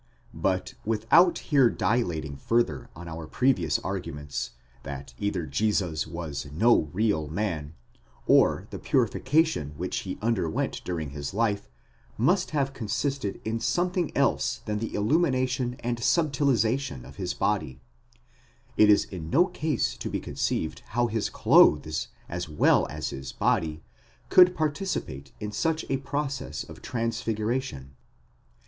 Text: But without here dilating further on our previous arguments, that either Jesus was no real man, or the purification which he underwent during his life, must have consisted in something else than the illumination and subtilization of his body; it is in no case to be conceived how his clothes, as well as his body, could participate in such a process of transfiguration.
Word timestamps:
But 0.33 0.73
without 0.83 1.37
here 1.37 1.69
dilating 1.69 2.35
further 2.37 2.89
on 2.95 3.07
our 3.07 3.27
previous 3.27 3.77
arguments, 3.77 4.53
that 4.81 5.13
either 5.19 5.45
Jesus 5.45 6.07
was 6.07 6.47
no 6.51 6.89
real 6.91 7.27
man, 7.27 7.75
or 8.25 8.65
the 8.71 8.79
purification 8.79 9.75
which 9.77 9.97
he 9.97 10.17
underwent 10.19 10.81
during 10.83 11.11
his 11.11 11.35
life, 11.35 11.69
must 12.17 12.49
have 12.49 12.73
consisted 12.73 13.39
in 13.45 13.59
something 13.59 14.11
else 14.17 14.61
than 14.65 14.79
the 14.79 14.91
illumination 14.95 15.75
and 15.81 15.99
subtilization 15.99 17.05
of 17.05 17.17
his 17.17 17.35
body; 17.35 17.79
it 18.77 18.89
is 18.89 19.05
in 19.05 19.29
no 19.29 19.45
case 19.45 19.95
to 19.97 20.09
be 20.09 20.19
conceived 20.19 20.79
how 20.97 21.05
his 21.05 21.29
clothes, 21.29 22.07
as 22.27 22.49
well 22.49 22.87
as 22.89 23.11
his 23.11 23.31
body, 23.33 23.83
could 24.29 24.55
participate 24.55 25.31
in 25.39 25.51
such 25.51 25.85
a 25.91 25.97
process 25.97 26.63
of 26.63 26.81
transfiguration. 26.81 27.95